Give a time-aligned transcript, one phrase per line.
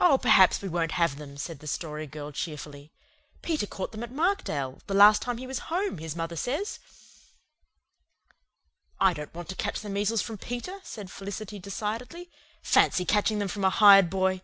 [0.00, 2.90] "Oh, perhaps we won't have them," said the Story Girl cheerfully.
[3.42, 6.78] "Peter caught them at Markdale, the last time he was home, his mother says."
[8.98, 12.30] "I don't want to catch the measles from Peter," said Felicity decidedly.
[12.62, 14.40] "Fancy catching them from a hired boy!"